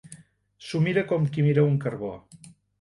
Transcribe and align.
S'ho 0.67 0.81
mira 0.85 1.05
com 1.13 1.29
qui 1.37 1.45
mira 1.51 1.69
un 1.75 1.79
carbó. 1.87 2.13